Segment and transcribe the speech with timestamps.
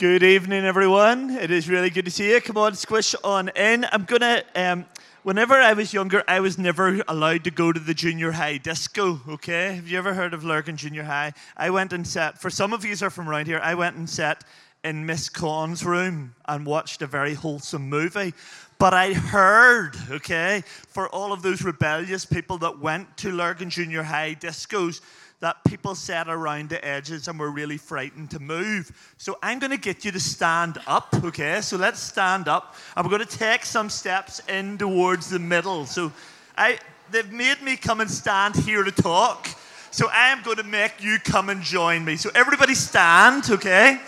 [0.00, 1.28] Good evening, everyone.
[1.28, 2.40] It is really good to see you.
[2.40, 3.84] Come on, squish on in.
[3.92, 4.42] I'm gonna.
[4.56, 4.86] Um,
[5.24, 9.20] whenever I was younger, I was never allowed to go to the junior high disco.
[9.28, 11.34] Okay, have you ever heard of Lurgan Junior High?
[11.54, 12.40] I went and sat.
[12.40, 14.42] For some of you are from around here, I went and sat
[14.84, 18.32] in Miss Con's room and watched a very wholesome movie.
[18.78, 24.02] But I heard, okay, for all of those rebellious people that went to Lurgan Junior
[24.02, 25.02] High discos,
[25.40, 29.14] that people sat around the edges and were really frightened to move.
[29.16, 31.62] So I'm going to get you to stand up, okay?
[31.62, 32.76] So let's stand up.
[32.94, 35.86] And we're going to take some steps in towards the middle.
[35.86, 36.12] So
[36.58, 36.78] I,
[37.10, 39.48] they've made me come and stand here to talk.
[39.90, 42.16] So I am going to make you come and join me.
[42.16, 43.98] So everybody stand, okay?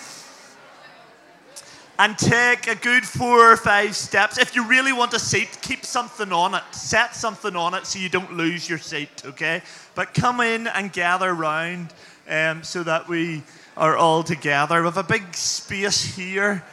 [1.98, 4.38] and take a good four or five steps.
[4.38, 6.62] If you really want a seat, keep something on it.
[6.72, 9.62] Set something on it so you don't lose your seat, okay?
[9.94, 11.92] But come in and gather round
[12.28, 13.42] um, so that we
[13.76, 14.80] are all together.
[14.80, 16.64] We have a big space here.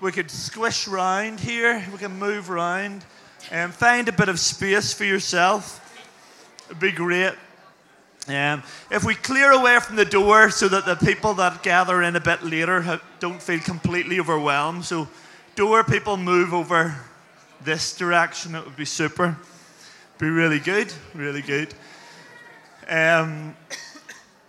[0.00, 1.84] We could squish round here.
[1.92, 3.04] We can move around
[3.50, 5.84] and um, find a bit of space for yourself.
[6.66, 7.32] It'd be great.
[8.28, 12.14] Um, if we clear away from the door so that the people that gather in
[12.14, 15.08] a bit later don't feel completely overwhelmed, so
[15.54, 16.94] door people move over
[17.64, 19.36] this direction, it would be super.
[20.18, 21.72] Be really good, really good.
[22.88, 23.54] Um,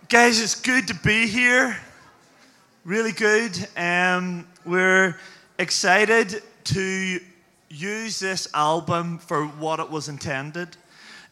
[0.08, 1.78] guys, it's good to be here.
[2.86, 3.68] Really good.
[3.76, 5.18] Um, we're
[5.58, 7.20] excited to
[7.70, 10.78] use this album for what it was intended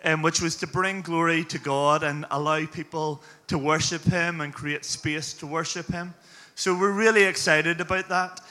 [0.03, 4.53] um, which was to bring glory to God and allow people to worship Him and
[4.53, 6.13] create space to worship Him.
[6.55, 8.41] So we're really excited about that.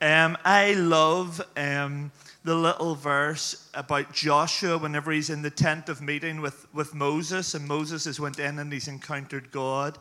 [0.00, 2.10] Um, I love um,
[2.44, 7.54] the little verse about Joshua whenever he's in the tent of meeting with, with Moses,
[7.54, 9.98] and Moses has went in and he's encountered God.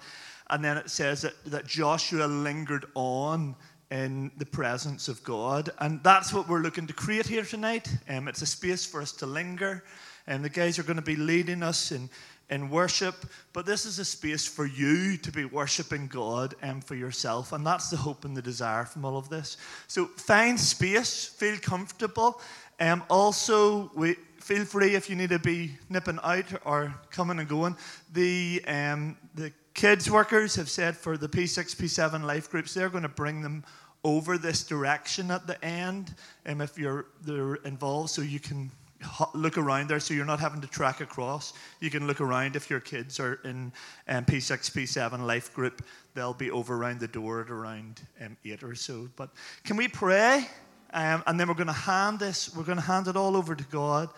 [0.50, 3.56] And then it says that, that Joshua lingered on
[3.90, 5.70] in the presence of God.
[5.80, 7.88] And that's what we're looking to create here tonight.
[8.10, 9.84] Um, it's a space for us to linger
[10.28, 12.10] and the guys are going to be leading us in,
[12.54, 13.16] in worship.
[13.52, 17.52] But this is a space for you to be worshiping God and for yourself.
[17.52, 19.58] And that's the hope and the desire from all of this.
[19.88, 22.40] So find space, feel comfortable.
[22.80, 27.48] Um, also, we, feel free if you need to be nipping out or coming and
[27.48, 27.76] going.
[28.14, 33.04] The, um, the kids workers have said for the P6, P7 life groups, they're going
[33.04, 33.64] to bring them
[34.04, 36.14] over this direction at the end
[36.46, 38.70] um, if you're they're involved so you can
[39.34, 41.54] look around there so you're not having to track across.
[41.80, 43.72] You can look around if your kids are in
[44.08, 45.84] um, P6, P7 life group,
[46.14, 49.10] they'll be over around the door at around um, 8 or so.
[49.16, 49.30] But
[49.64, 50.48] can we pray?
[50.94, 53.56] Um, and then we're going to hand this, we're going to hand it all over
[53.56, 54.10] to God.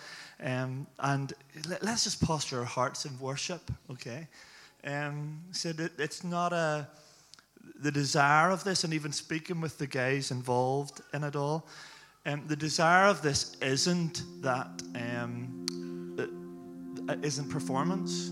[0.44, 1.32] Um, and
[1.70, 4.28] let, us just posture our hearts in worship, okay?
[4.84, 6.88] Um, so it's not a,
[7.82, 11.66] the desire of this, and even speaking with the guys involved in it all
[12.26, 15.66] um, the desire of this isn't that um,
[17.08, 18.32] it isn't performance.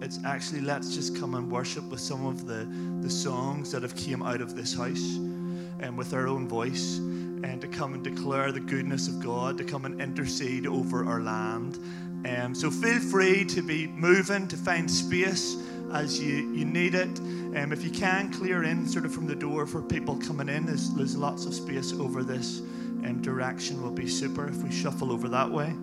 [0.00, 2.66] It's actually let's just come and worship with some of the,
[3.00, 6.98] the songs that have came out of this house and um, with our own voice
[6.98, 11.20] and to come and declare the goodness of God, to come and intercede over our
[11.20, 11.78] land.
[12.26, 15.56] Um, so feel free to be moving, to find space
[15.92, 17.18] as you, you need it.
[17.56, 20.64] Um, if you can, clear in sort of from the door for people coming in.
[20.64, 22.62] There's, there's lots of space over this
[23.04, 25.74] um, direction will be super if we shuffle over that way.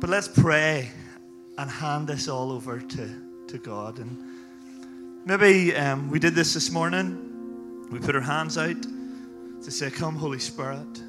[0.00, 0.90] But let's pray
[1.58, 3.98] and hand this all over to, to God.
[3.98, 4.16] And
[5.24, 7.88] maybe um, we did this this morning.
[7.90, 11.02] We put our hands out to say, Come, Holy Spirit,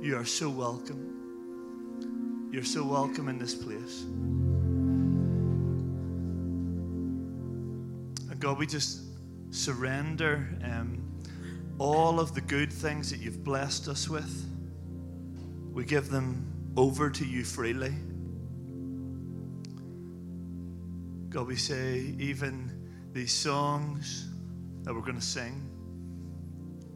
[0.00, 2.48] you are so welcome.
[2.52, 4.02] You're so welcome in this place.
[8.30, 9.02] And God, we just
[9.50, 11.02] surrender um,
[11.78, 14.46] all of the good things that you've blessed us with.
[15.72, 17.94] We give them over to you freely.
[21.28, 22.72] God, we say, even
[23.12, 24.28] these songs
[24.82, 25.68] that we're going to sing,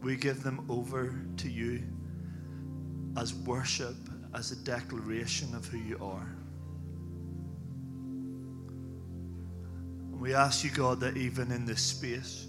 [0.01, 1.83] we give them over to you
[3.17, 3.95] as worship,
[4.33, 6.35] as a declaration of who you are.
[10.11, 12.47] And we ask you, God, that even in this space,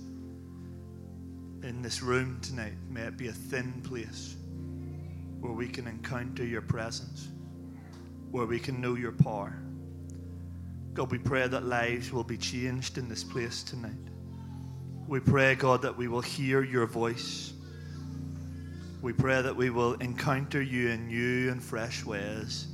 [1.62, 4.37] in this room tonight, may it be a thin place
[5.44, 7.29] where we can encounter your presence,
[8.31, 9.55] where we can know your power.
[10.94, 13.93] God, we pray that lives will be changed in this place tonight.
[15.06, 17.52] We pray, God, that we will hear your voice.
[19.02, 22.69] We pray that we will encounter you in new and fresh ways.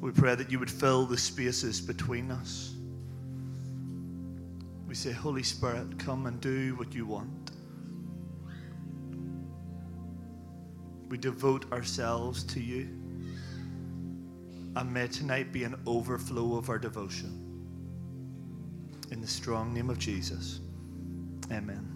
[0.00, 2.74] We pray that you would fill the spaces between us.
[4.88, 7.53] We say, Holy Spirit, come and do what you want.
[11.14, 12.88] We devote ourselves to you.
[14.74, 17.62] And may tonight be an overflow of our devotion.
[19.12, 20.58] In the strong name of Jesus,
[21.52, 21.93] amen.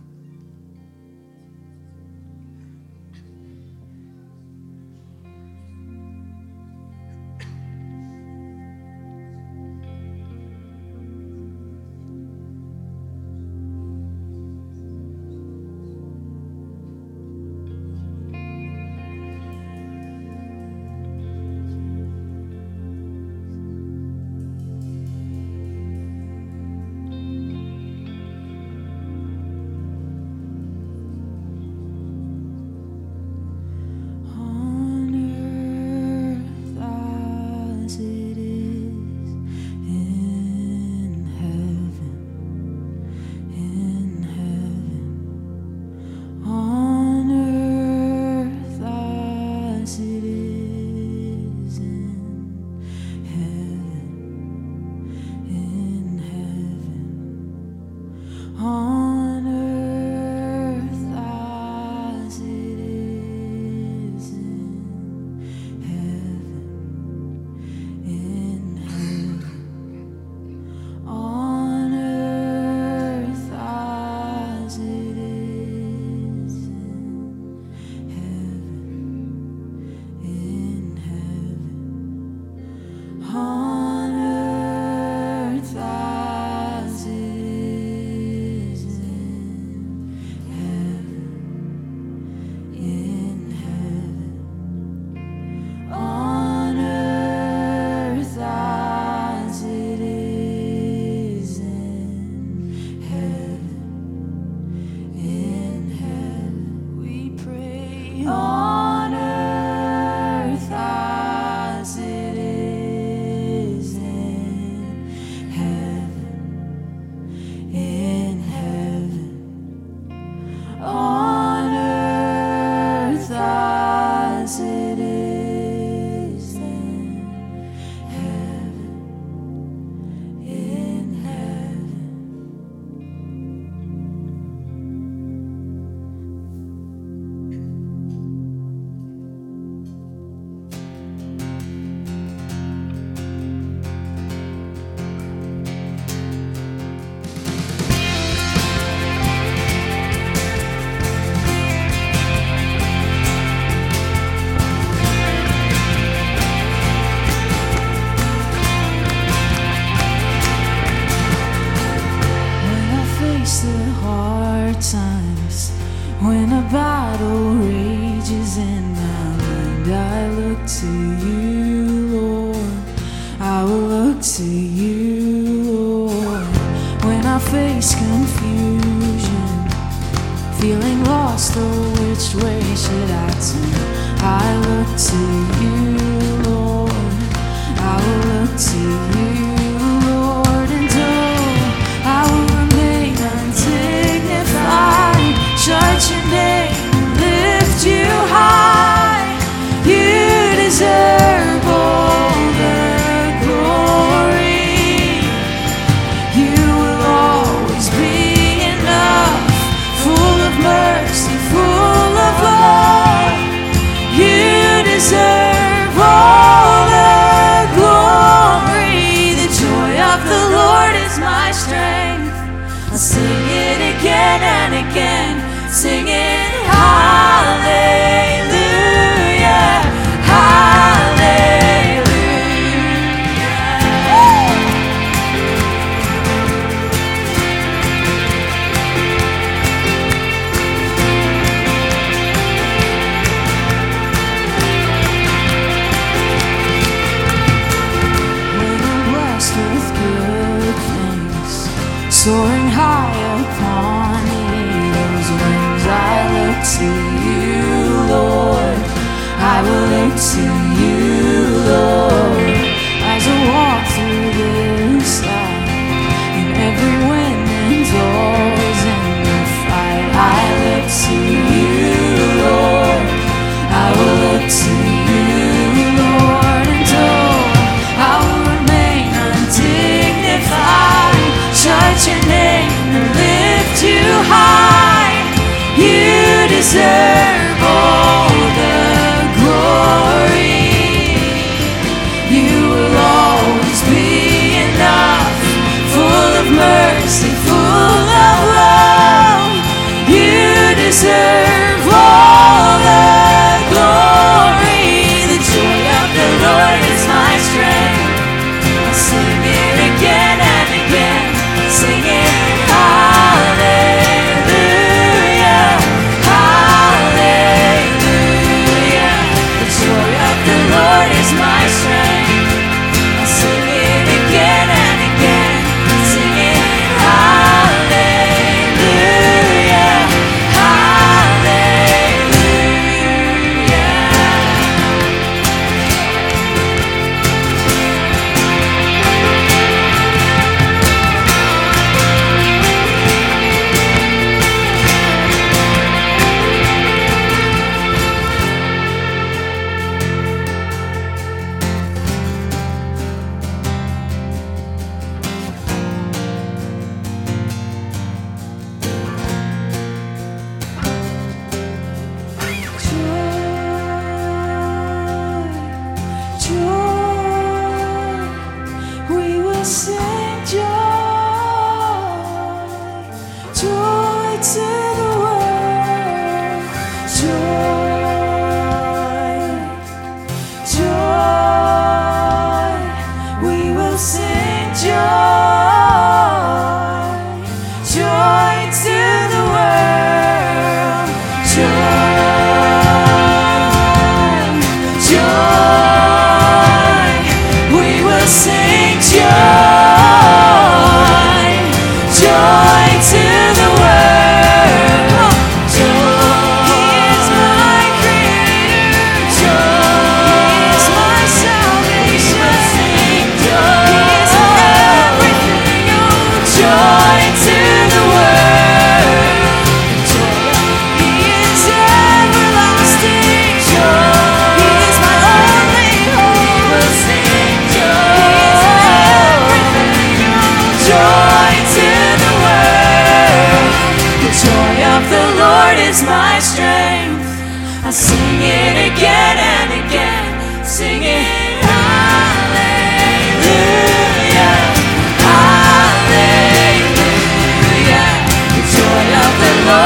[260.18, 260.97] see you.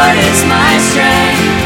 [0.02, 1.61] Lord is my strength.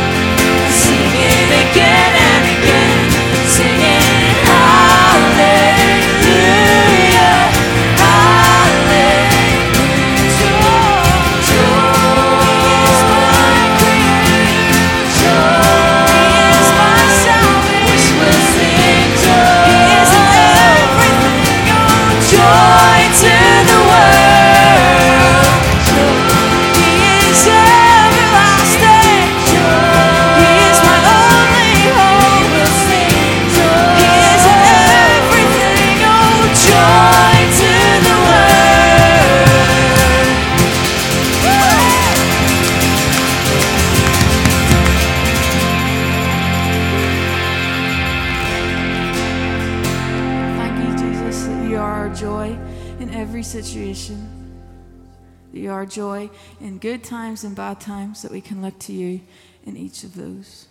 [57.06, 59.20] times and bad times that we can look to you
[59.64, 60.66] in each of those.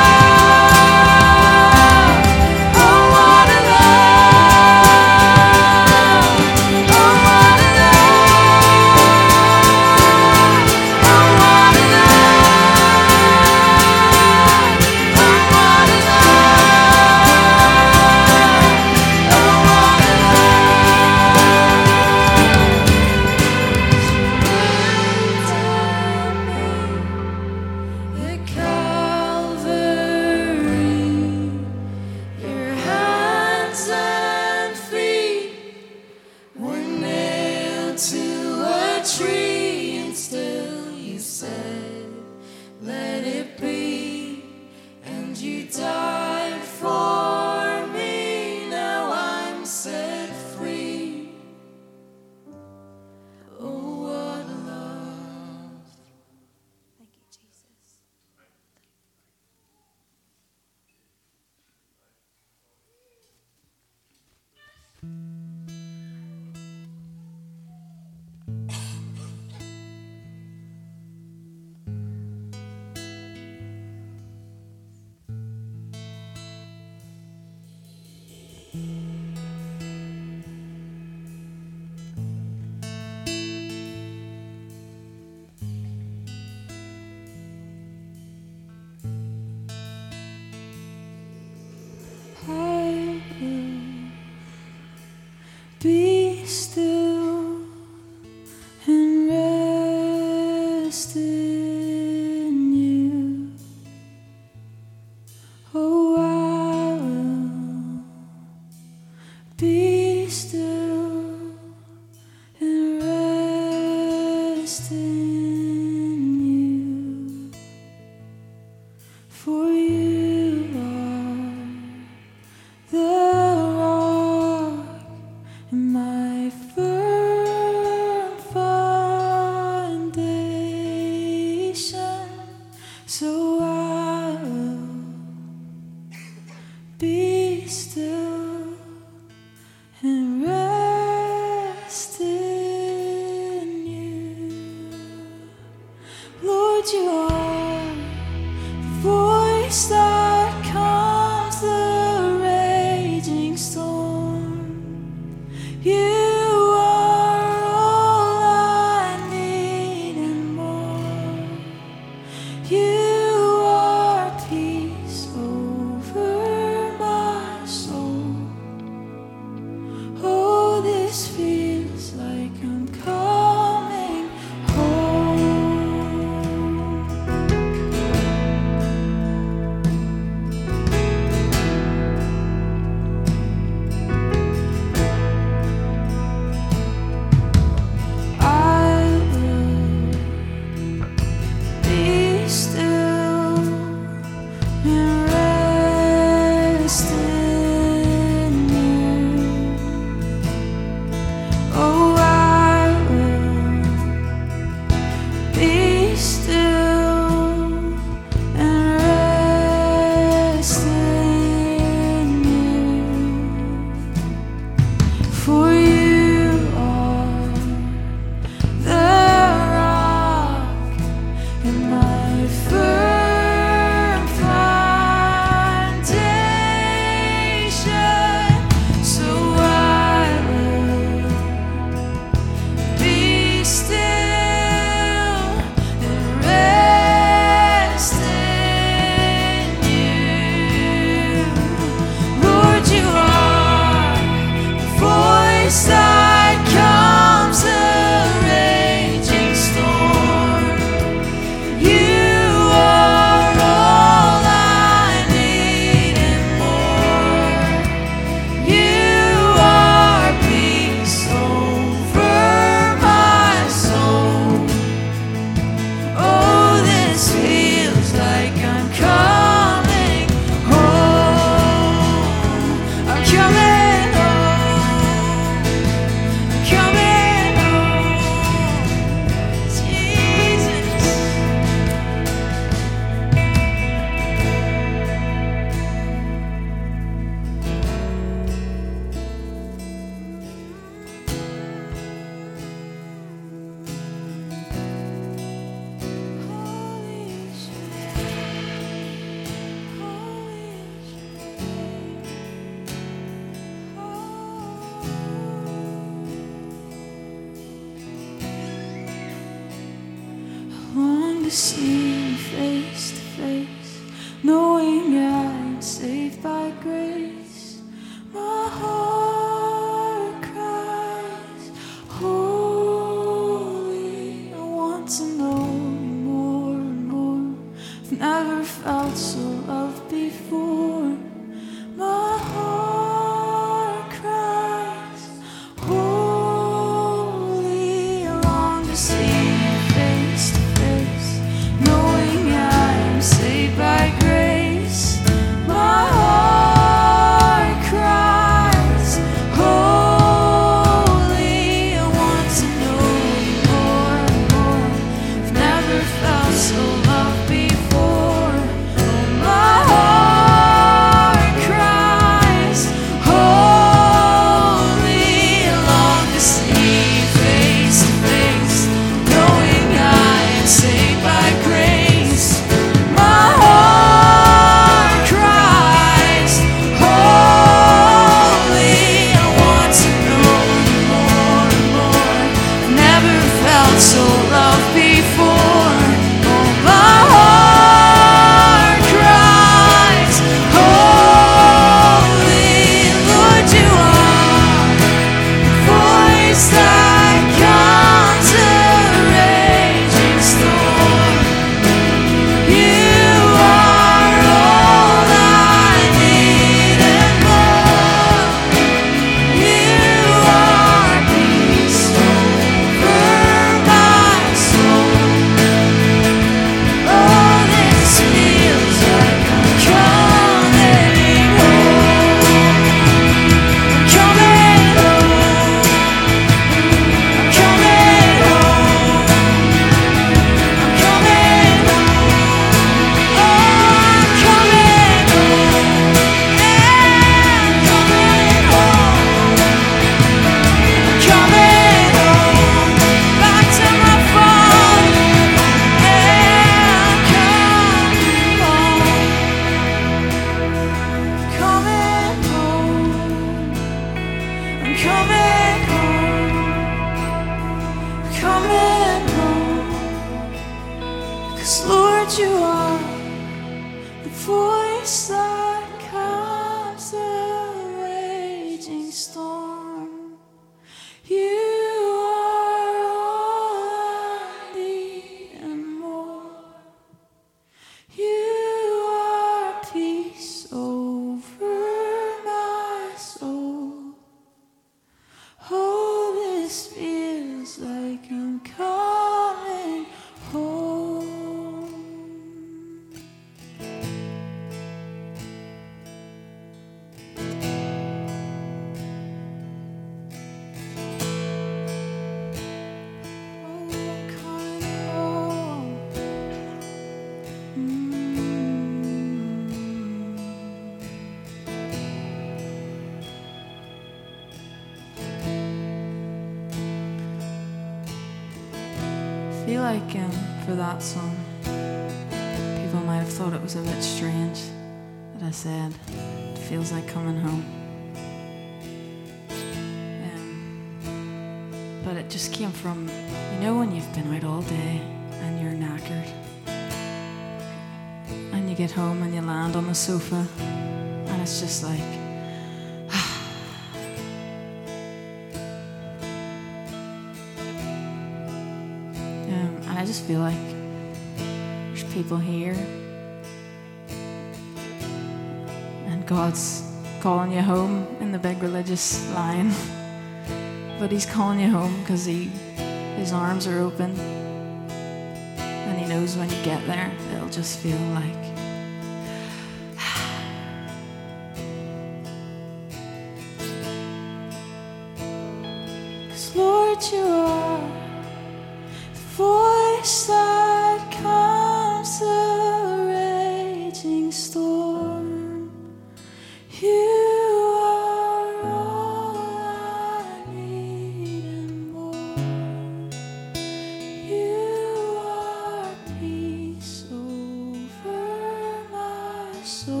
[599.71, 600.00] My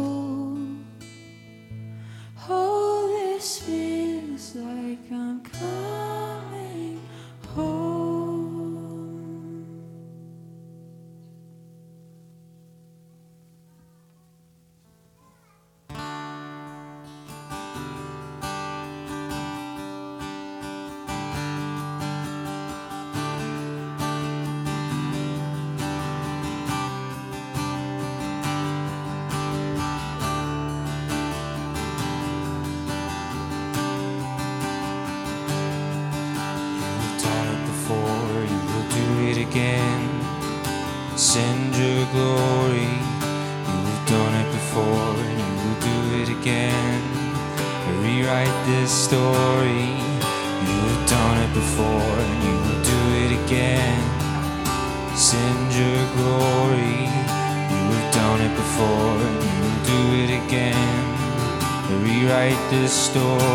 [63.11, 63.50] store.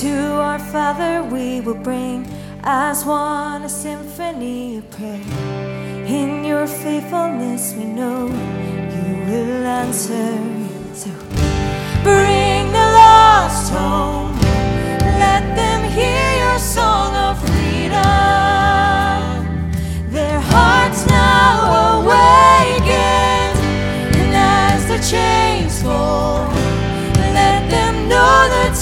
[0.00, 2.26] To our Father we will bring
[2.64, 5.20] as one a symphony of prayer.
[6.04, 10.36] In your faithfulness we know you will answer.
[10.94, 11.10] So
[12.02, 14.36] bring the lost home.
[15.22, 18.02] Let them hear your song of freedom.
[20.10, 23.58] Their hearts now awakened,
[24.18, 25.53] and as the chains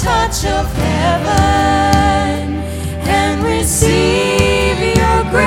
[0.02, 2.58] touch of heaven
[3.06, 5.46] and receive your grace.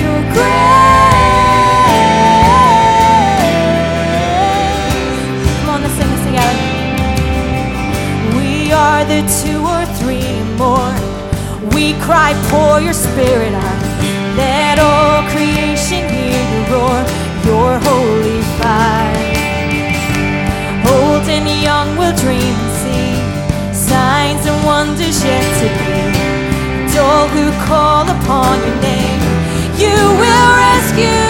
[0.00, 0.46] Your grace.
[5.60, 6.64] Come on, let's sing this together.
[8.38, 10.94] We are the two or three more.
[11.74, 13.82] We cry, pour your spirit out.
[14.38, 17.04] Let all creation hear you roar
[17.44, 18.35] your holy
[22.26, 23.14] dream and see
[23.72, 25.94] signs and wonders yet to be.
[26.82, 29.22] And all who call upon your name,
[29.78, 31.25] you will rescue.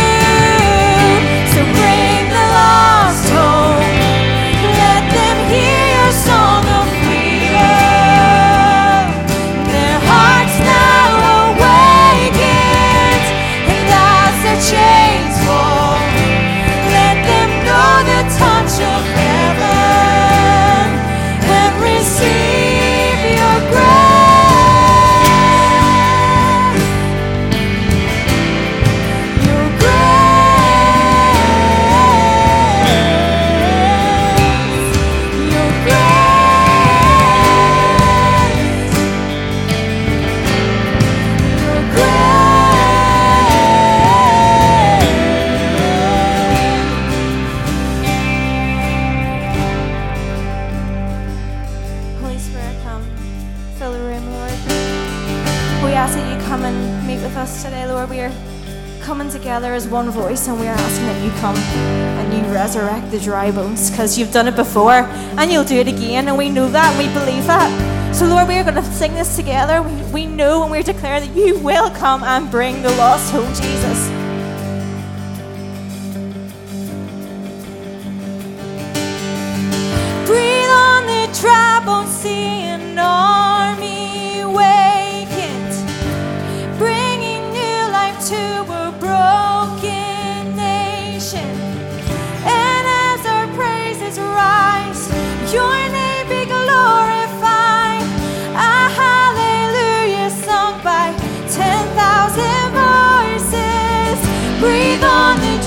[59.97, 63.91] One voice and we are asking that you come and you resurrect the dry bones
[63.91, 64.93] because you've done it before
[65.39, 67.73] and you'll do it again and we know that and we believe that.
[68.15, 69.81] So Lord, we are going to sing this together.
[69.81, 73.49] We, we know and we declare that you will come and bring the lost home,
[73.55, 73.86] Jesus.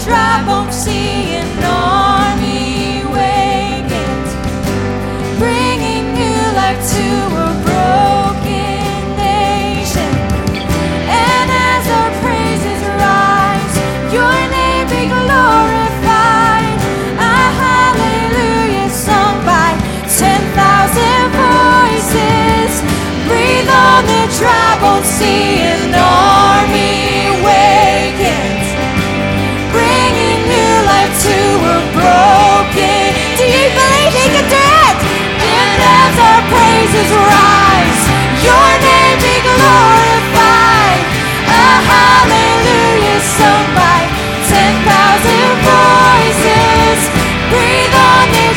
[0.09, 0.68] Dry bones,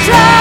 [0.02, 0.31] try.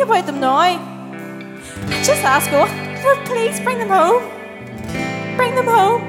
[0.00, 0.78] About them now.
[2.02, 2.68] Just ask God,
[3.04, 4.22] Lord, please bring them home.
[5.36, 6.02] Bring them home.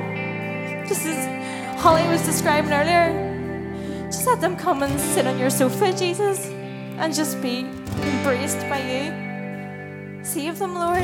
[0.87, 3.29] Just as Holly was describing earlier.
[4.05, 6.45] Just let them come and sit on your sofa, Jesus,
[6.97, 7.59] and just be
[8.01, 10.23] embraced by you.
[10.23, 11.03] Save them, Lord.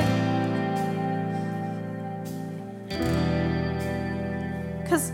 [4.84, 5.12] Because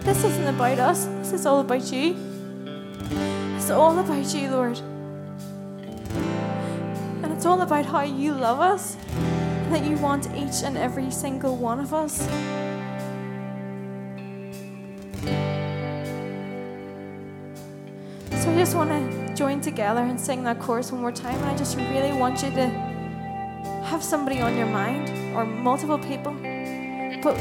[0.00, 2.16] this isn't about us, this is all about you.
[3.56, 4.80] It's all about you, Lord.
[7.40, 8.98] It's all about how you love us,
[9.70, 12.18] that you want each and every single one of us.
[18.42, 21.42] So I just want to join together and sing that chorus one more time.
[21.44, 22.66] I just really want you to
[23.86, 26.34] have somebody on your mind or multiple people.
[27.22, 27.40] But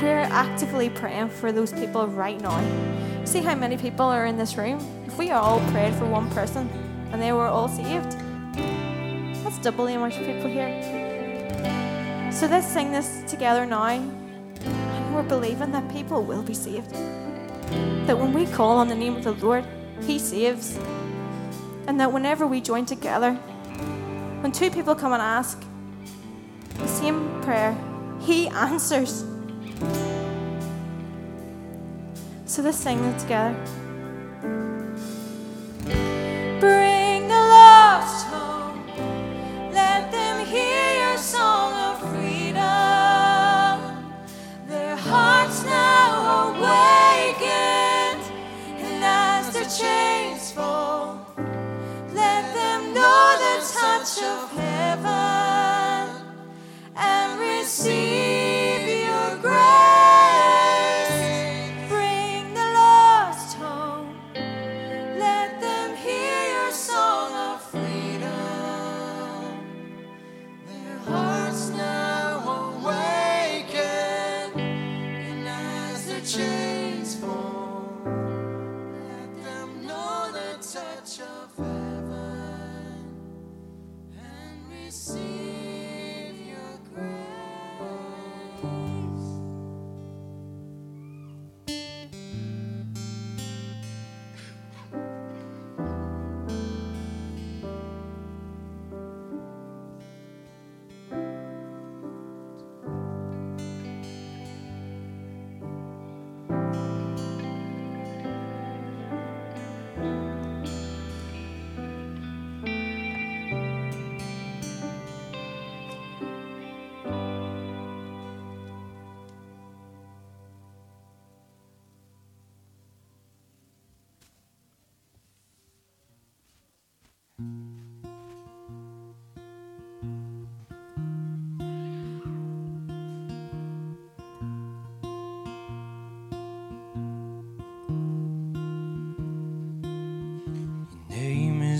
[0.00, 3.26] we're actively praying for those people right now.
[3.26, 4.78] See how many people are in this room?
[5.06, 6.66] If we all prayed for one person
[7.12, 8.16] and they were all saved,
[9.58, 10.70] double the amount people here.
[12.32, 13.84] So let's sing this together now.
[13.84, 16.90] And we're believing that people will be saved.
[18.06, 19.64] That when we call on the name of the Lord,
[20.02, 20.78] He saves.
[21.86, 23.34] And that whenever we join together,
[24.40, 25.62] when two people come and ask
[26.78, 27.76] the same prayer,
[28.20, 29.24] He answers.
[32.46, 33.56] So let's sing it together.
[54.22, 56.22] Of heaven
[56.96, 58.43] and receive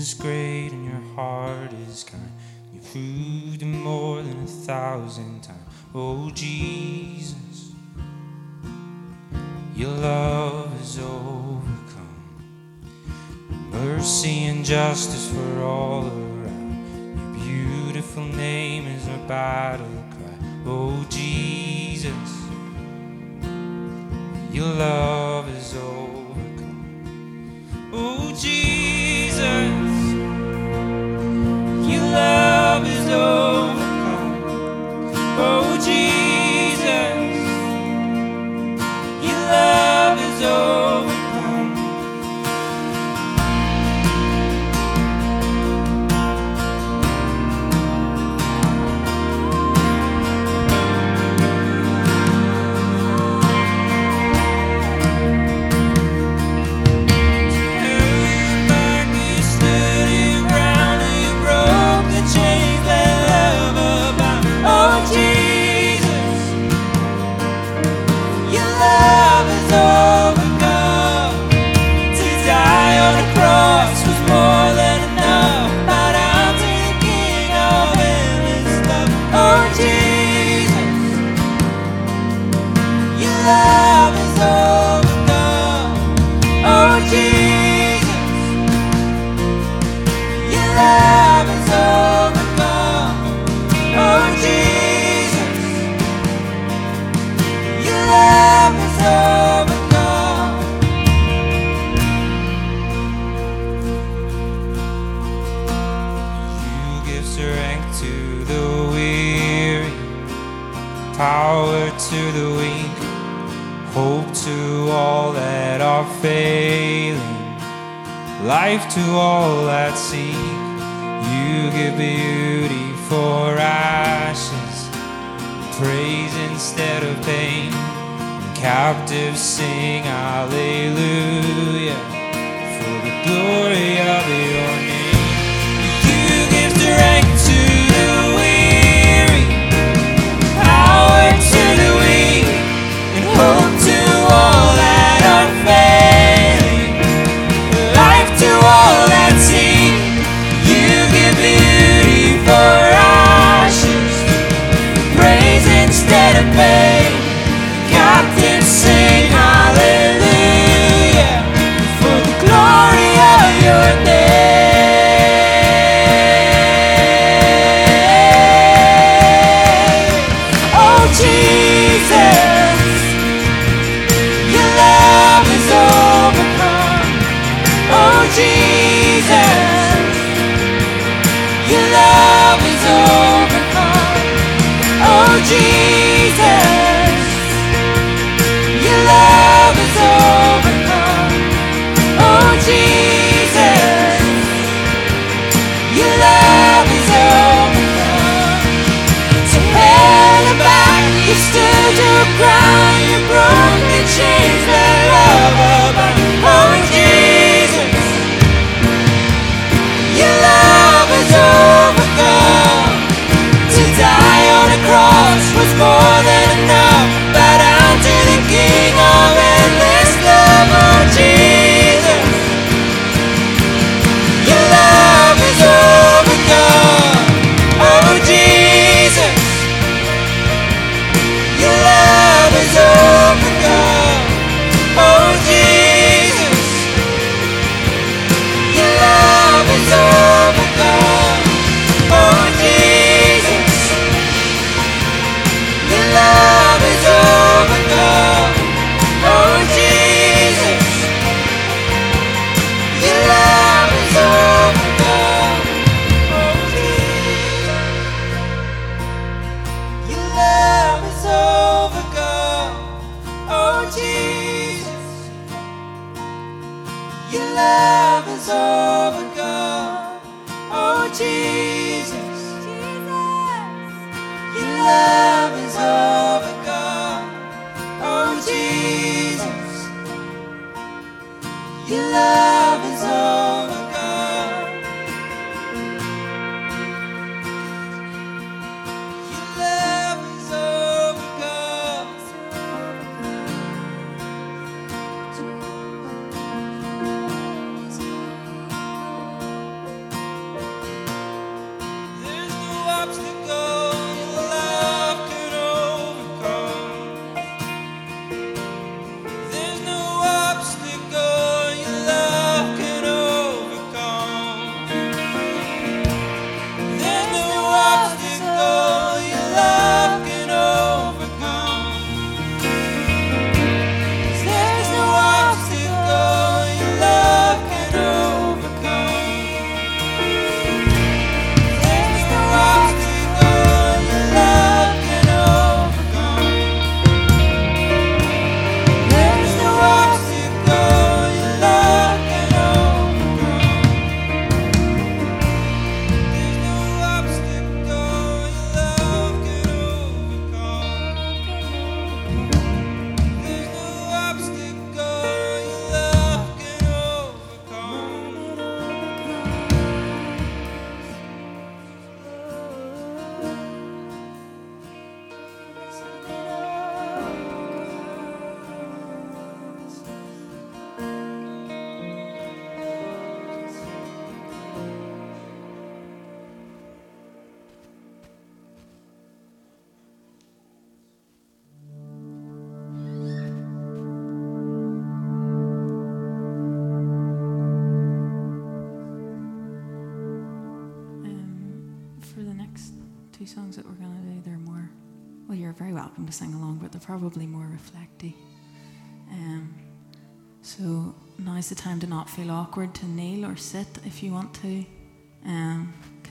[0.05, 2.31] is great and your heart is kind.
[2.71, 5.61] You've proved it more than a thousand times.
[5.95, 6.94] Oh, Jesus,
[15.35, 17.35] for all around.
[17.35, 20.37] Your beautiful name is our battle cry.
[20.65, 22.31] Oh, Jesus,
[24.51, 25.14] your love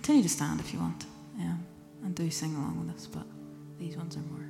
[0.05, 1.07] continue to stand if you want,
[2.05, 3.07] and do sing along with us.
[3.07, 3.25] But
[3.79, 4.47] these ones are more.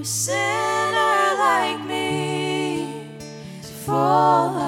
[0.00, 3.06] A sinner like me.
[3.60, 4.59] To fall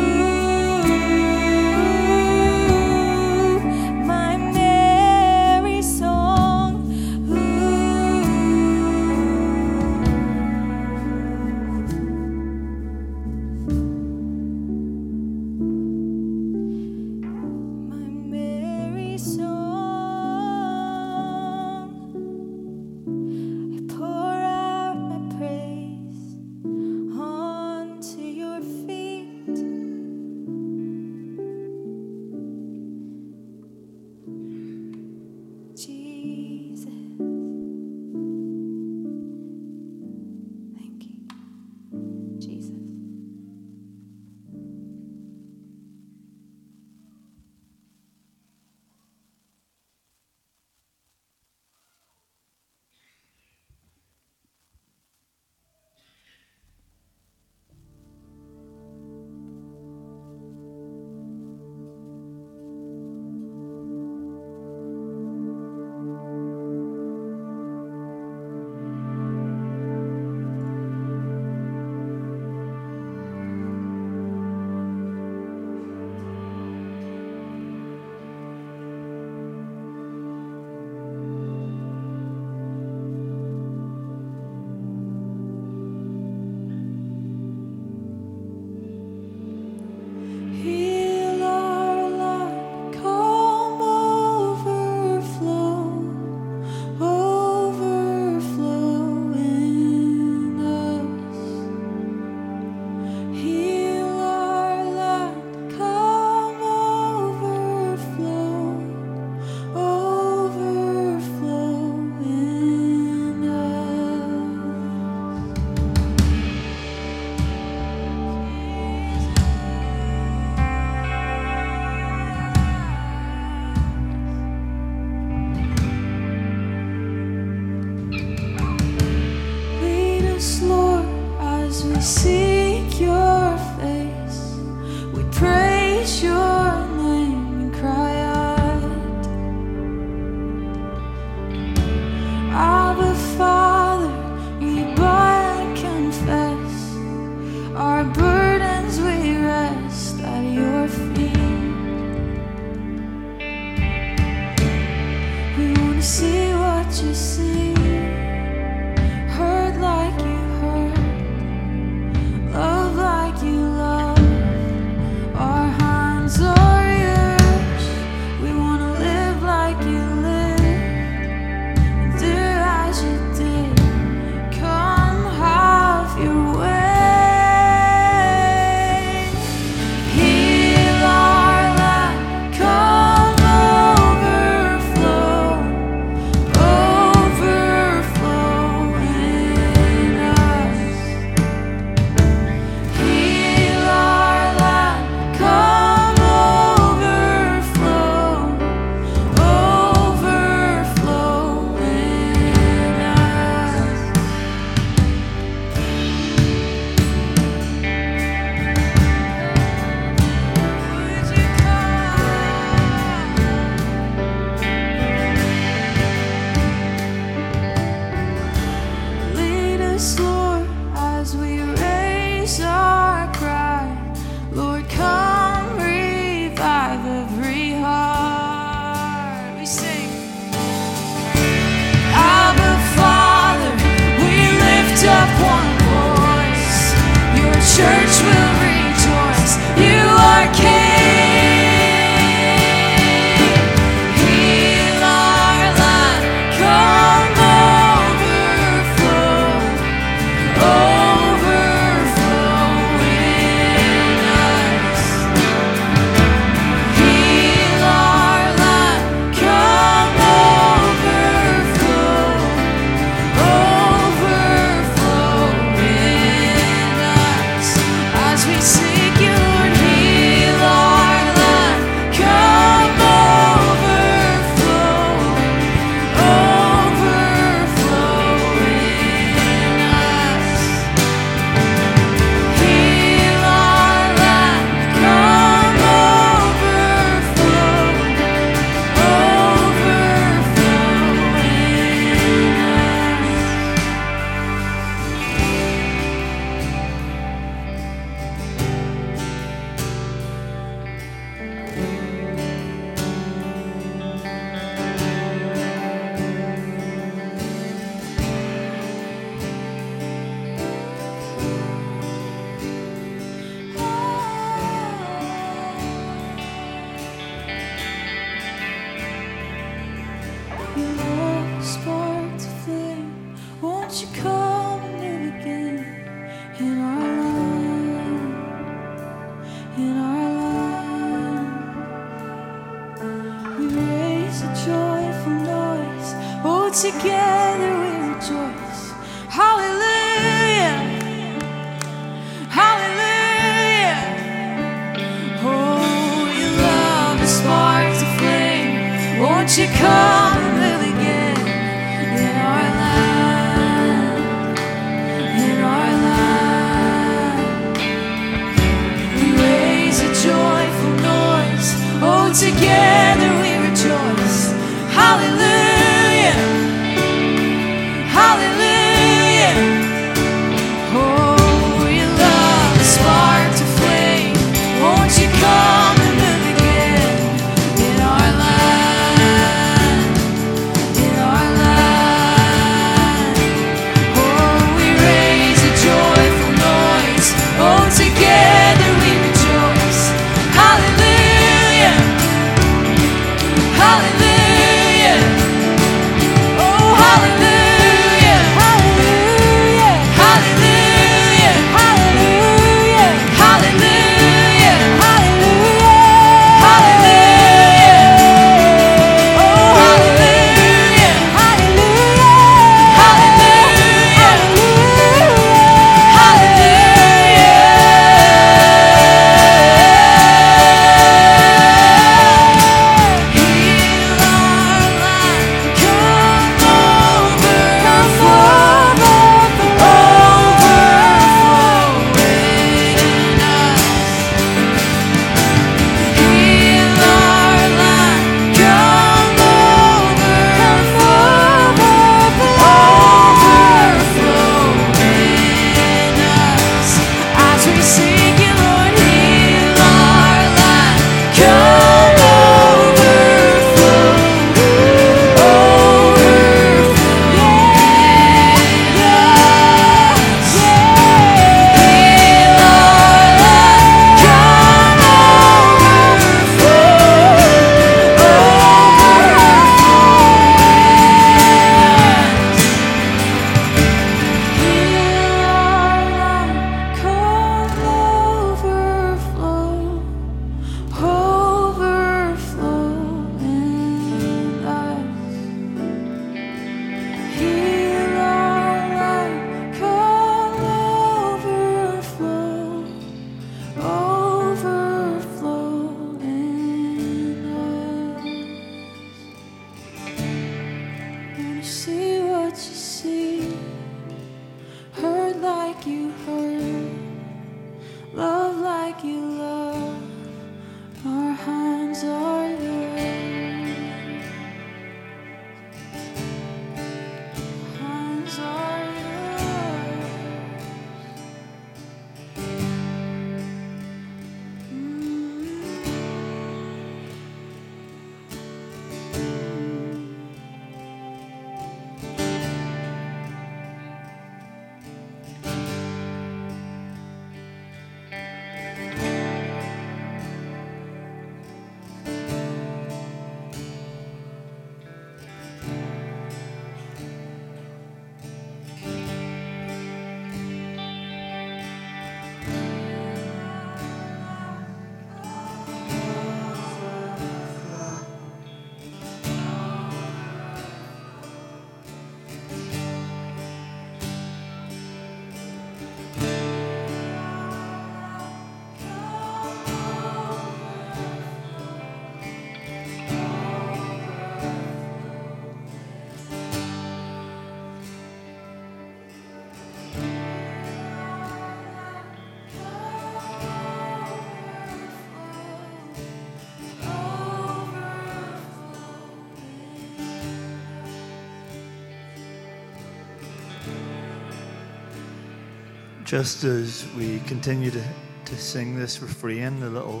[596.14, 597.82] just as we continue to,
[598.24, 600.00] to sing this refrain, the little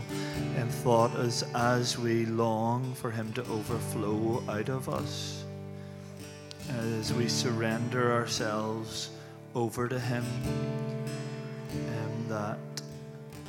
[0.60, 5.42] um, thought is as we long for Him to overflow out of us,
[6.68, 9.10] as we surrender ourselves
[9.56, 10.24] over to Him,
[11.72, 12.58] and that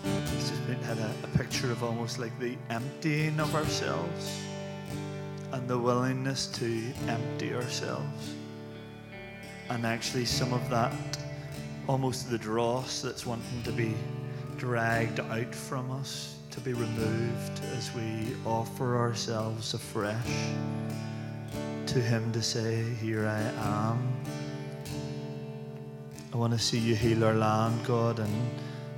[0.03, 4.41] this has been had a, a picture of almost like the emptying of ourselves
[5.51, 8.33] and the willingness to empty ourselves.
[9.69, 10.93] And actually, some of that
[11.87, 13.93] almost the dross that's wanting to be
[14.57, 20.49] dragged out from us, to be removed as we offer ourselves afresh
[21.85, 24.15] to Him to say, Here I am.
[26.33, 28.49] I want to see you heal our land, God, and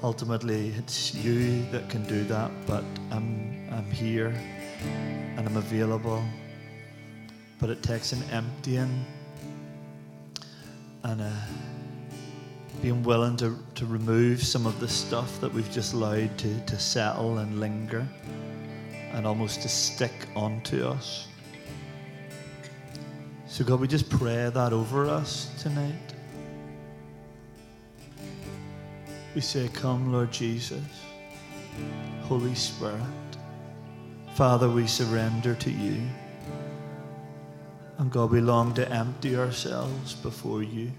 [0.02, 4.34] ultimately it's you that can do that, but I'm, I'm here
[4.82, 6.24] and I'm available.
[7.60, 9.06] But it takes an emptying
[11.04, 11.34] and a
[12.82, 16.78] being willing to, to remove some of the stuff that we've just allowed to, to
[16.80, 18.08] settle and linger
[19.14, 21.28] and almost to stick onto us.
[23.48, 26.14] So, God, we just pray that over us tonight.
[29.34, 30.84] We say, Come, Lord Jesus,
[32.24, 33.02] Holy Spirit.
[34.36, 36.08] Father, we surrender to you.
[37.98, 40.92] And God, we long to empty ourselves before you.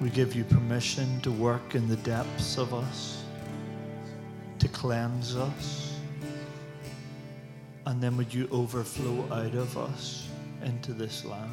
[0.00, 3.22] We give you permission to work in the depths of us,
[4.58, 5.94] to cleanse us.
[7.84, 10.26] And then would you overflow out of us
[10.62, 11.50] into this land?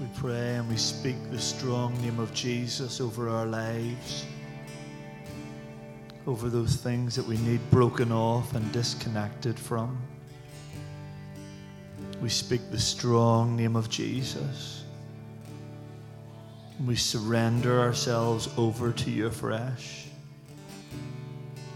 [0.00, 4.24] We pray and we speak the strong name of Jesus over our lives,
[6.26, 10.00] over those things that we need broken off and disconnected from.
[12.20, 14.79] We speak the strong name of Jesus.
[16.86, 20.06] We surrender ourselves over to you afresh.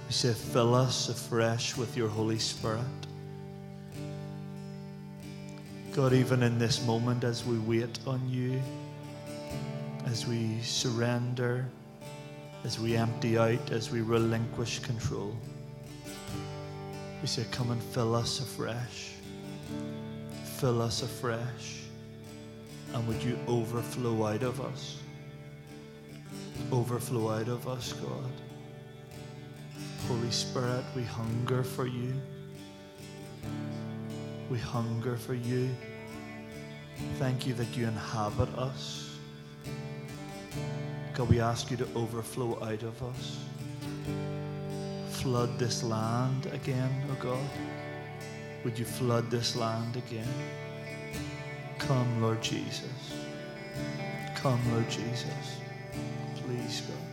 [0.06, 2.84] We say, fill us afresh with your Holy Spirit.
[5.92, 8.60] God, even in this moment as we wait on you,
[10.06, 11.68] as we surrender,
[12.64, 15.36] as we empty out, as we relinquish control,
[17.20, 19.12] we say, Come and fill us afresh.
[20.56, 21.83] Fill us afresh.
[22.94, 24.98] And would you overflow out of us?
[26.70, 28.30] Overflow out of us, God.
[30.06, 32.14] Holy Spirit, we hunger for you.
[34.48, 35.68] We hunger for you.
[37.18, 39.10] Thank you that you inhabit us.
[41.14, 43.38] God, we ask you to overflow out of us.
[45.10, 47.50] Flood this land again, oh God.
[48.64, 50.28] Would you flood this land again?
[51.86, 53.14] Come, Lord Jesus.
[54.36, 55.60] Come, Lord Jesus.
[56.36, 57.03] Please, God.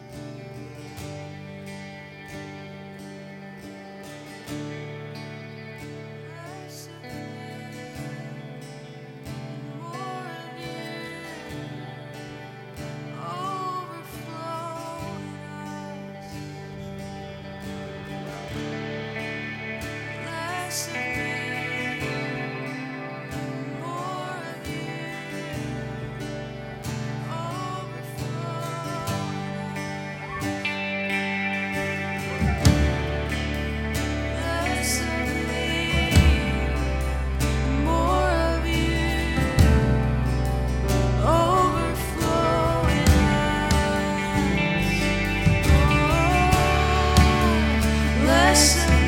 [48.51, 49.00] Less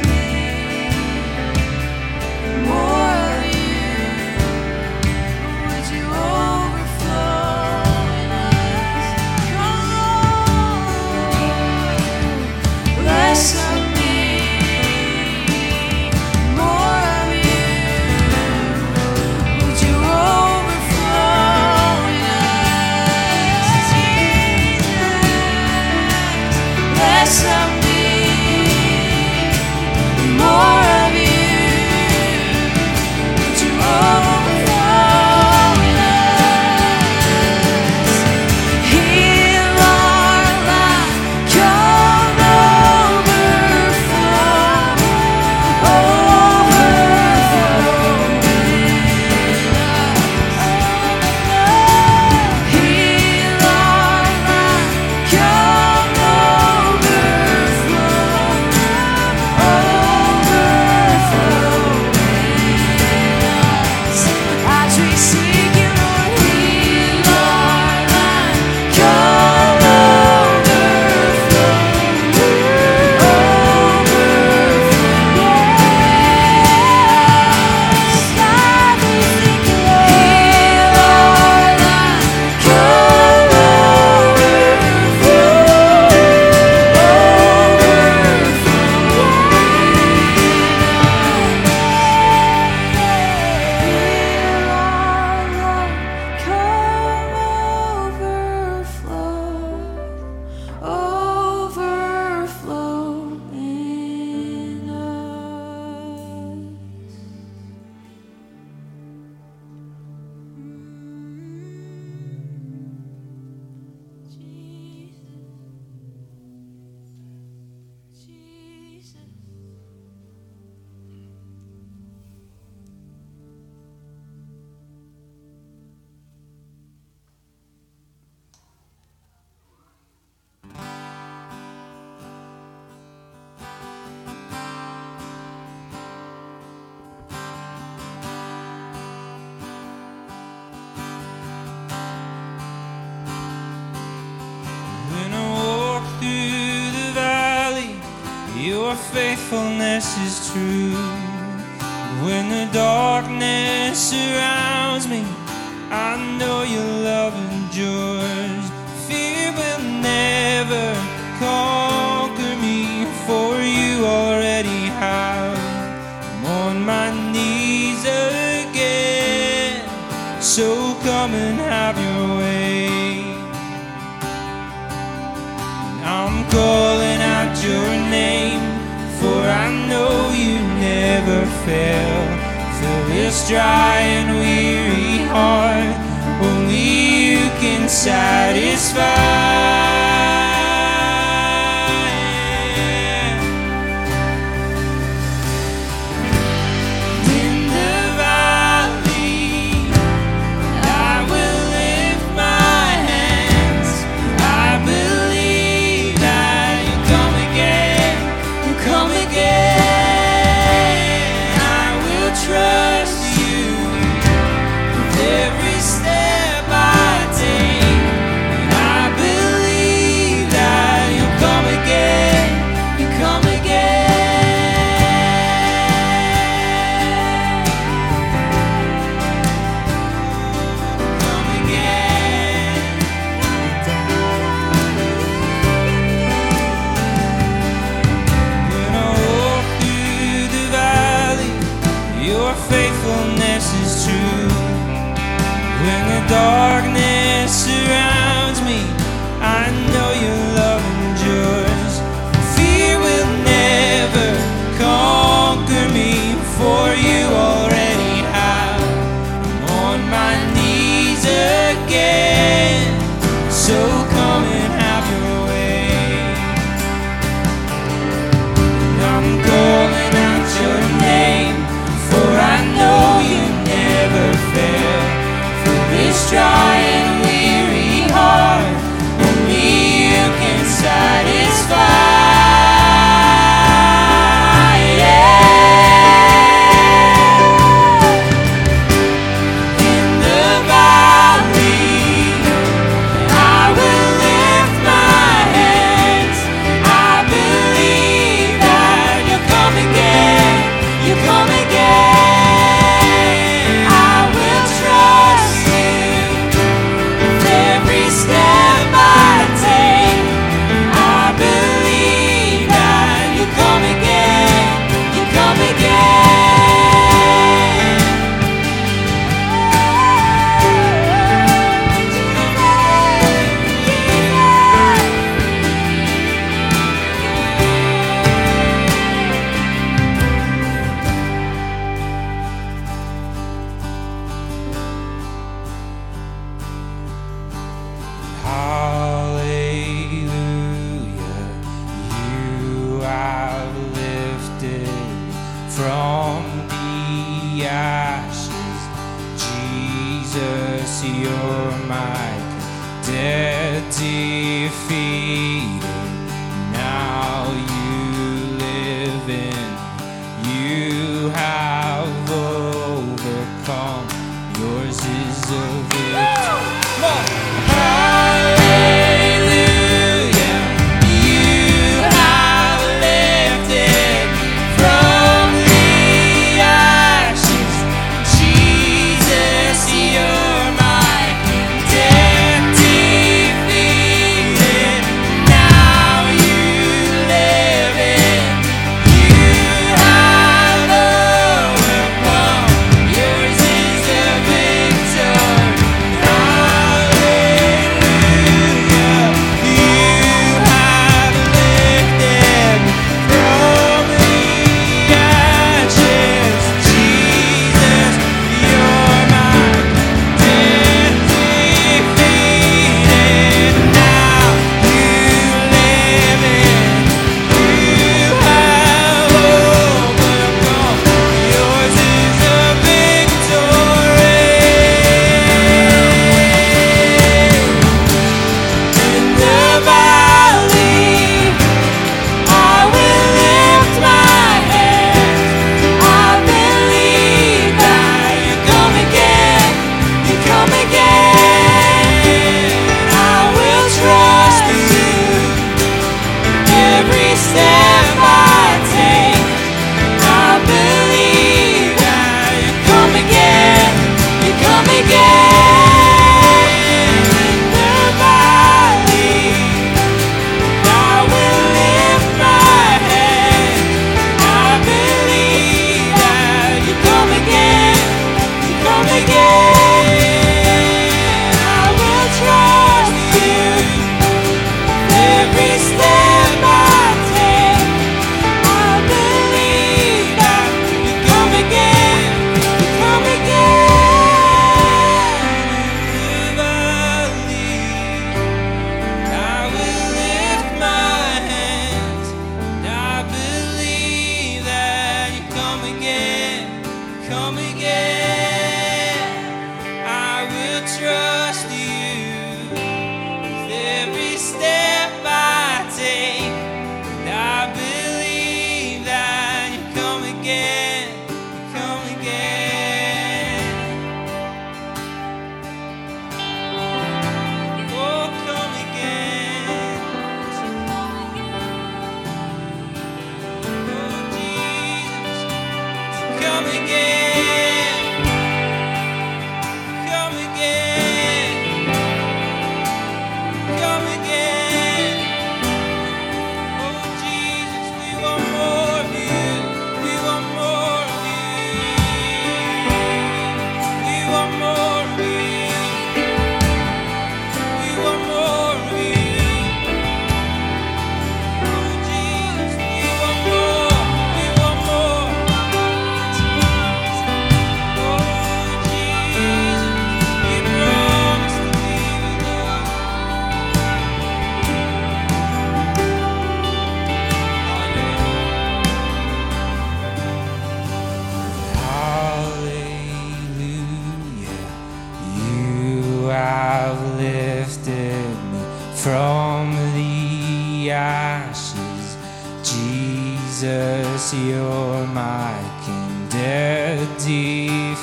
[579.03, 582.15] from the ashes.
[582.63, 586.29] Jesus, you're my King.
[586.29, 587.95] Dead, defeated,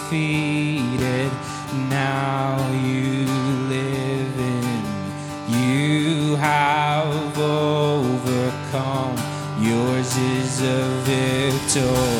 [1.89, 3.24] now you
[3.74, 4.85] live in.
[5.48, 9.16] You have overcome.
[9.59, 12.20] Yours is a victory.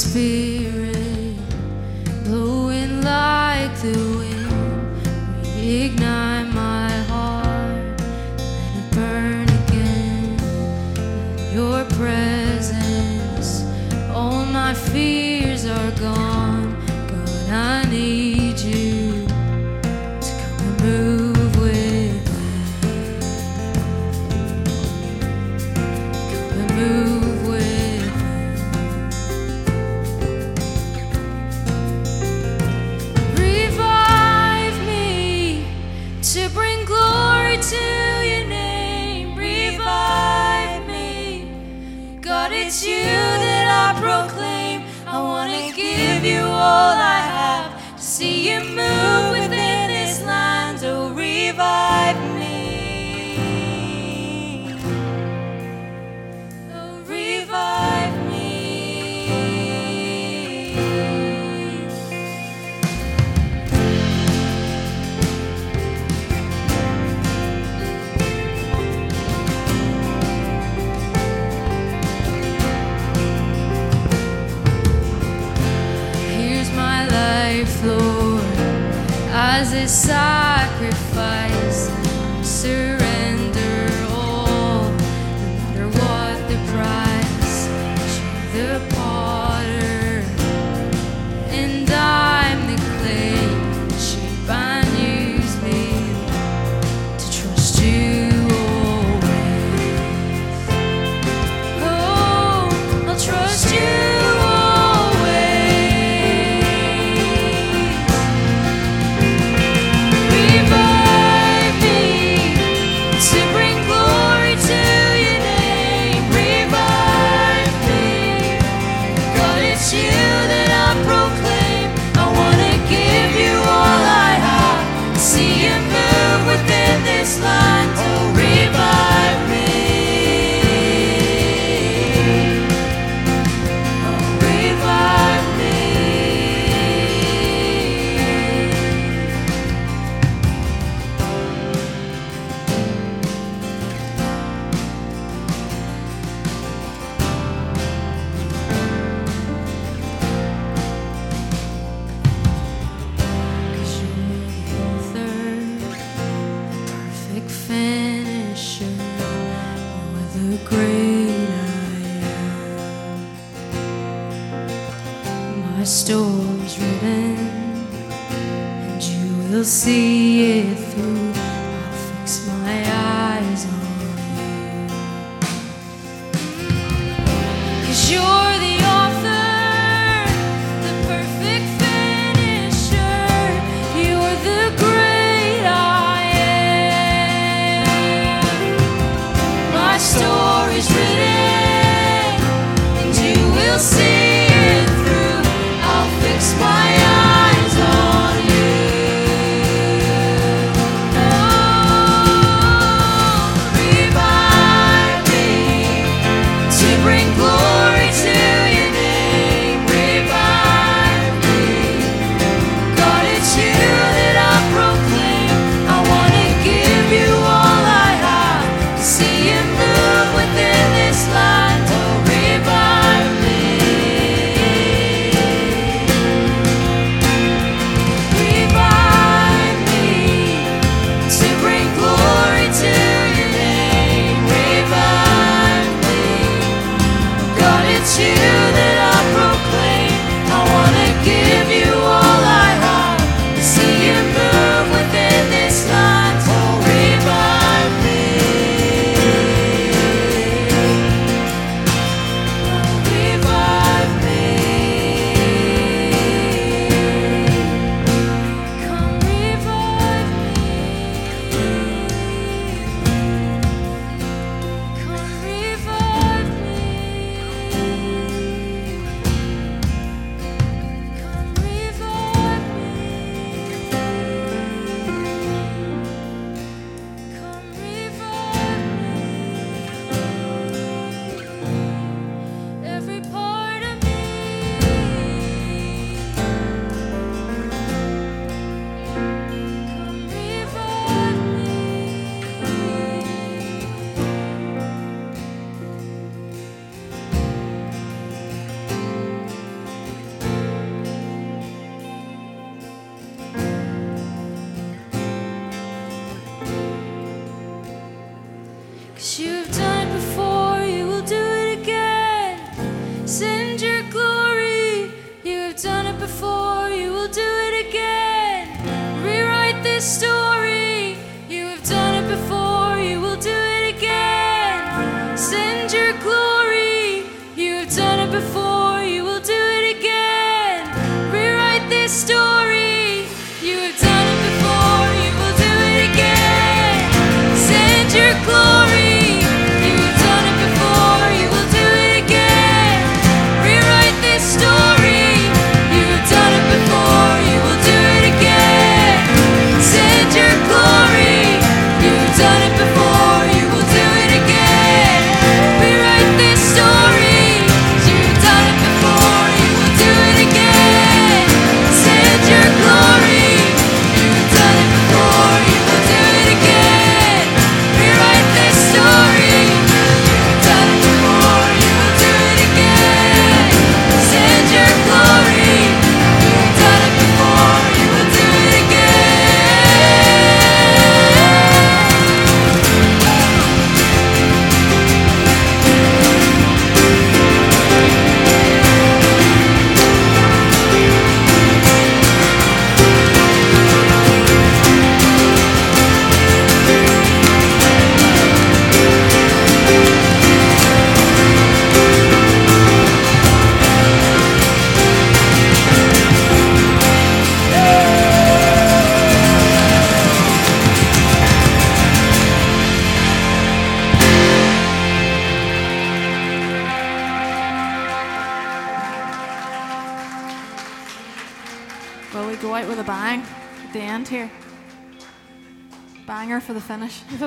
[0.00, 0.59] speak.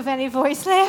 [0.04, 0.14] Finish.
[0.14, 0.83] Any voice left.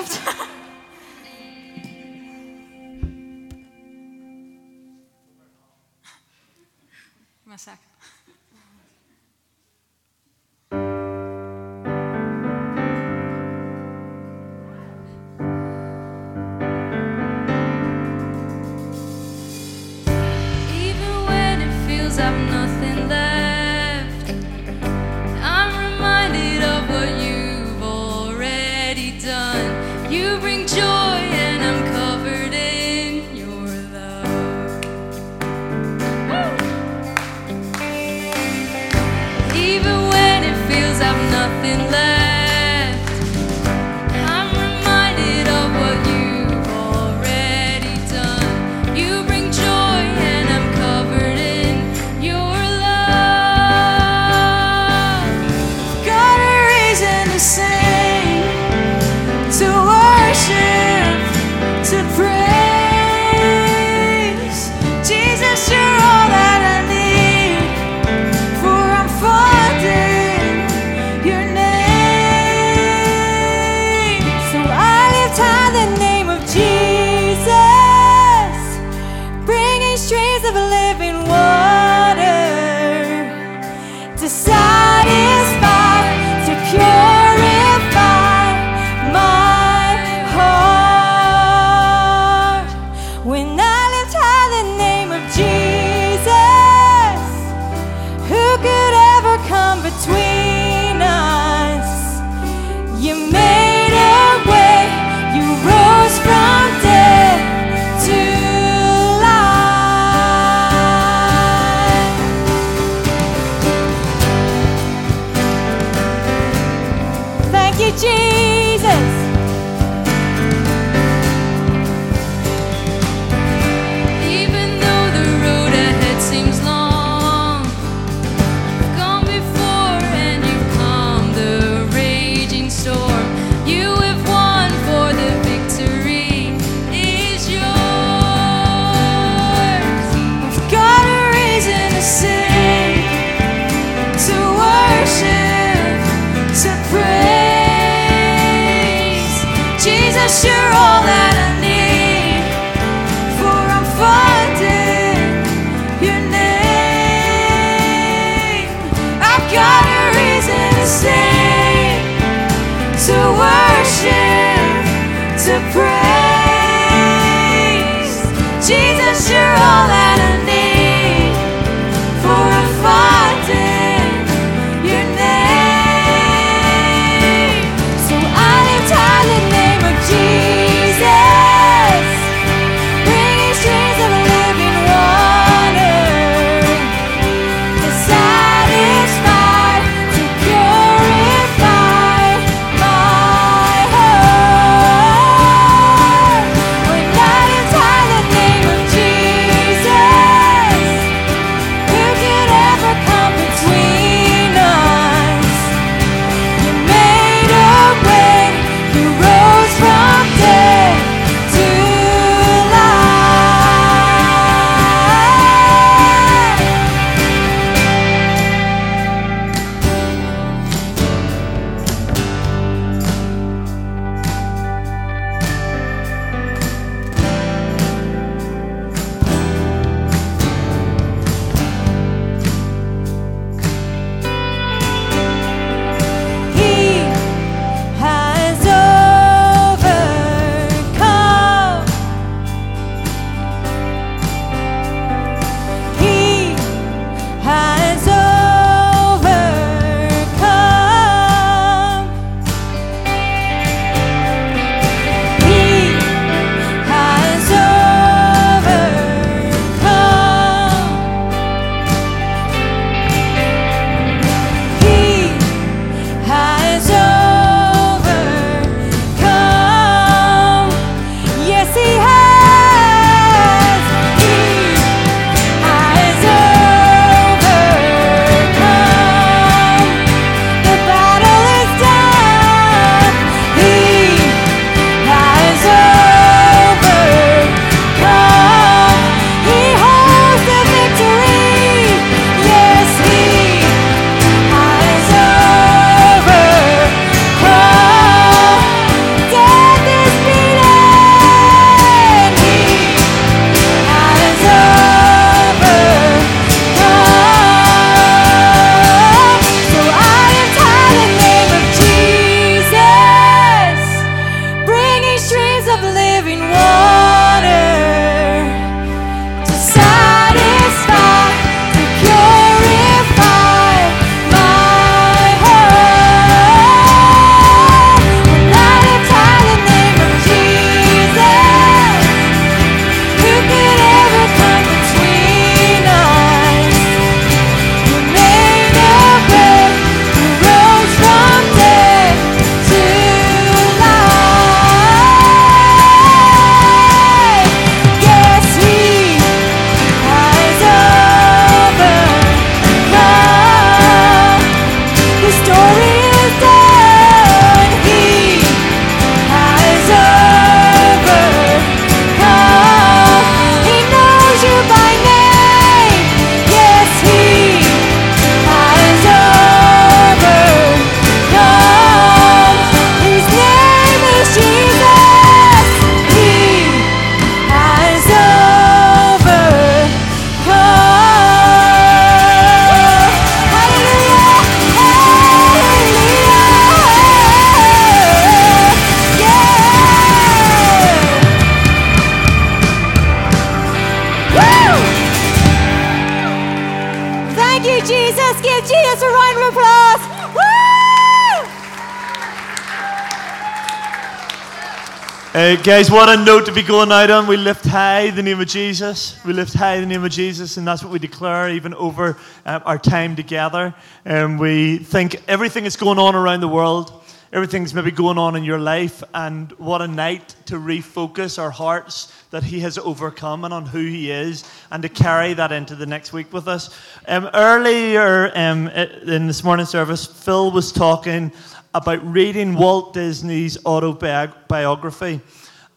[405.54, 407.28] Uh, guys, what a note to be going out on.
[407.28, 409.24] We lift high the name of Jesus.
[409.24, 412.58] We lift high the name of Jesus, and that's what we declare even over uh,
[412.64, 413.72] our time together.
[414.04, 418.42] And we think everything that's going on around the world, everything's maybe going on in
[418.42, 423.54] your life, and what a night to refocus our hearts that He has overcome and
[423.54, 426.76] on who He is, and to carry that into the next week with us.
[427.06, 431.30] Um, earlier um, in this morning service, Phil was talking
[431.74, 435.20] about reading Walt Disney's autobiography.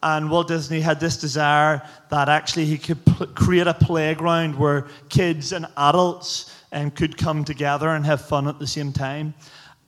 [0.03, 4.87] And Walt Disney had this desire that actually he could pl- create a playground where
[5.09, 9.33] kids and adults um, could come together and have fun at the same time.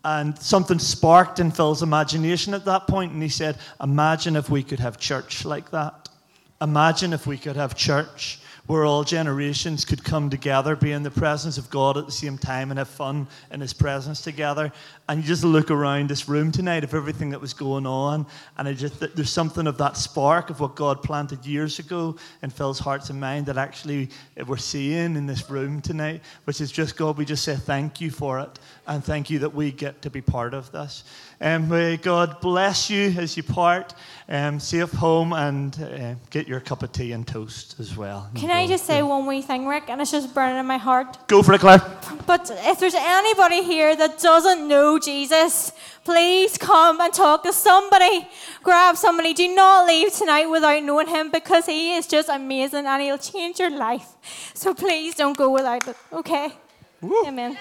[0.04, 4.64] And something sparked in Phil's imagination at that point, and he said, Imagine if we
[4.64, 6.10] could have church like that.
[6.62, 8.39] Imagine if we could have church
[8.70, 12.38] where all generations could come together, be in the presence of God at the same
[12.38, 14.72] time, and have fun in His presence together.
[15.08, 18.28] And you just look around this room tonight of everything that was going on,
[18.60, 22.52] and I just there's something of that spark of what God planted years ago in
[22.52, 26.72] Phil's hearts and mind that actually eh, we're seeing in this room tonight, which is
[26.72, 27.18] just God.
[27.18, 30.22] We just say thank you for it, and thank you that we get to be
[30.22, 31.06] part of this.
[31.42, 33.94] And may God bless you as you part.
[34.28, 38.30] Um, safe home and uh, get your cup of tea and toast as well.
[38.36, 39.86] Can I just say one wee thing, Rick?
[39.88, 41.28] And it's just burning in my heart.
[41.28, 41.82] Go for it, Claire.
[42.28, 45.72] But if there's anybody here that doesn't know Jesus,
[46.04, 48.28] please come and talk to somebody.
[48.62, 49.34] Grab somebody.
[49.34, 53.60] Do not leave tonight without knowing him because he is just amazing and he'll change
[53.60, 54.10] your life.
[54.54, 56.52] So please don't go without it, okay?
[57.26, 57.58] Amen.